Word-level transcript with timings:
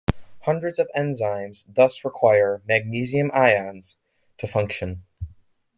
Hundreds 0.47 0.79
of 0.79 0.89
enzymes 0.97 1.71
thus 1.75 2.03
require 2.03 2.63
magnesium 2.67 3.29
ions 3.35 3.97
to 4.39 4.47
function. 4.47 5.03